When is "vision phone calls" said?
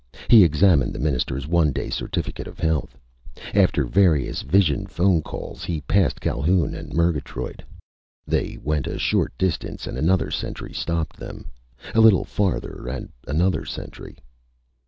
4.41-5.63